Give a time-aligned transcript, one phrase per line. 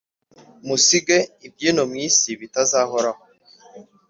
[0.67, 1.17] musige
[1.47, 3.21] iby'ino mw isi bitazahoraho,